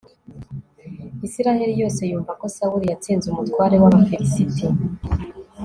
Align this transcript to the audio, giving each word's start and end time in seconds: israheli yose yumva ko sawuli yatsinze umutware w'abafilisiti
israheli 1.27 1.73
yose 1.81 2.01
yumva 2.09 2.31
ko 2.39 2.45
sawuli 2.55 2.85
yatsinze 2.91 3.25
umutware 3.29 3.75
w'abafilisiti 3.83 4.65